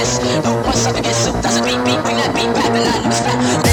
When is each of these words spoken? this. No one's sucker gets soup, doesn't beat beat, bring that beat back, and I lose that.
this. 0.00 0.44
No 0.44 0.54
one's 0.62 0.78
sucker 0.78 1.02
gets 1.02 1.16
soup, 1.18 1.40
doesn't 1.42 1.64
beat 1.64 1.84
beat, 1.84 2.00
bring 2.02 2.16
that 2.16 2.32
beat 2.34 2.52
back, 2.54 2.70
and 2.70 2.76
I 2.76 3.04
lose 3.04 3.20
that. 3.20 3.69